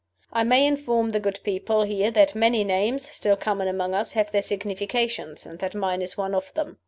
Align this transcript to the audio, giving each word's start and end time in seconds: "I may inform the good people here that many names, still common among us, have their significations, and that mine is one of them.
"I 0.33 0.43
may 0.43 0.65
inform 0.65 1.11
the 1.11 1.19
good 1.19 1.39
people 1.43 1.83
here 1.83 2.09
that 2.09 2.33
many 2.33 2.63
names, 2.63 3.07
still 3.11 3.35
common 3.35 3.67
among 3.67 3.93
us, 3.93 4.13
have 4.13 4.31
their 4.31 4.41
significations, 4.41 5.45
and 5.45 5.59
that 5.59 5.75
mine 5.75 6.01
is 6.01 6.17
one 6.17 6.33
of 6.33 6.51
them. 6.55 6.79